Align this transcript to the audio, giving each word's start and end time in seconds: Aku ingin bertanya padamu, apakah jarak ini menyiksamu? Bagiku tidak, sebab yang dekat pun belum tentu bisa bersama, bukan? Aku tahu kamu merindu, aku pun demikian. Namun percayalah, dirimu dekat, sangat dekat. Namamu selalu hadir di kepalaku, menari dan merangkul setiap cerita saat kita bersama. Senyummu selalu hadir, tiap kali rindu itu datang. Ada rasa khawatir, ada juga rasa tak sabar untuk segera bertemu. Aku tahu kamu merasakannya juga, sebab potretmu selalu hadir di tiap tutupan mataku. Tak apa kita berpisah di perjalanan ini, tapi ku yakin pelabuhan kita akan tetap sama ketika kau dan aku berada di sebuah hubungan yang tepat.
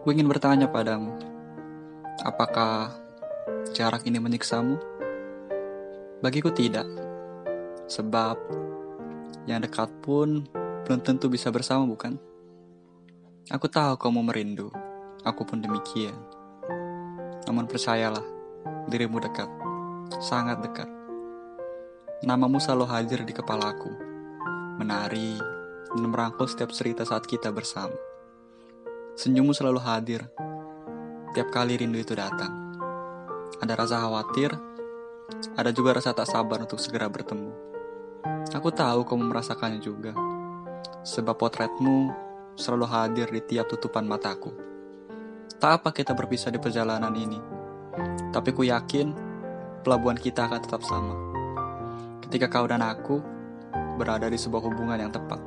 Aku 0.00 0.16
ingin 0.16 0.32
bertanya 0.32 0.64
padamu, 0.64 1.12
apakah 2.24 2.88
jarak 3.76 4.00
ini 4.08 4.16
menyiksamu? 4.16 4.80
Bagiku 6.24 6.48
tidak, 6.56 6.88
sebab 7.84 8.40
yang 9.44 9.60
dekat 9.60 9.92
pun 10.00 10.48
belum 10.88 11.04
tentu 11.04 11.28
bisa 11.28 11.52
bersama, 11.52 11.84
bukan? 11.84 12.16
Aku 13.52 13.68
tahu 13.68 14.00
kamu 14.00 14.32
merindu, 14.32 14.72
aku 15.20 15.44
pun 15.44 15.60
demikian. 15.60 16.16
Namun 17.44 17.68
percayalah, 17.68 18.24
dirimu 18.88 19.20
dekat, 19.20 19.52
sangat 20.16 20.64
dekat. 20.64 20.88
Namamu 22.24 22.56
selalu 22.56 22.88
hadir 22.88 23.20
di 23.28 23.36
kepalaku, 23.36 23.92
menari 24.80 25.36
dan 25.92 26.08
merangkul 26.08 26.48
setiap 26.48 26.72
cerita 26.72 27.04
saat 27.04 27.28
kita 27.28 27.52
bersama. 27.52 28.09
Senyummu 29.20 29.52
selalu 29.52 29.84
hadir, 29.84 30.24
tiap 31.36 31.52
kali 31.52 31.76
rindu 31.76 32.00
itu 32.00 32.16
datang. 32.16 32.72
Ada 33.60 33.76
rasa 33.76 34.00
khawatir, 34.00 34.48
ada 35.60 35.68
juga 35.76 36.00
rasa 36.00 36.16
tak 36.16 36.24
sabar 36.24 36.64
untuk 36.64 36.80
segera 36.80 37.04
bertemu. 37.04 37.52
Aku 38.56 38.72
tahu 38.72 39.04
kamu 39.04 39.28
merasakannya 39.28 39.84
juga, 39.84 40.16
sebab 41.04 41.36
potretmu 41.36 42.08
selalu 42.56 42.86
hadir 42.88 43.28
di 43.28 43.44
tiap 43.44 43.68
tutupan 43.68 44.08
mataku. 44.08 44.56
Tak 45.60 45.84
apa 45.84 45.92
kita 45.92 46.16
berpisah 46.16 46.48
di 46.48 46.56
perjalanan 46.56 47.12
ini, 47.12 47.36
tapi 48.32 48.56
ku 48.56 48.64
yakin 48.64 49.12
pelabuhan 49.84 50.16
kita 50.16 50.48
akan 50.48 50.64
tetap 50.64 50.80
sama 50.80 51.12
ketika 52.24 52.48
kau 52.48 52.64
dan 52.64 52.80
aku 52.80 53.20
berada 54.00 54.32
di 54.32 54.40
sebuah 54.40 54.64
hubungan 54.64 54.96
yang 54.96 55.12
tepat. 55.12 55.44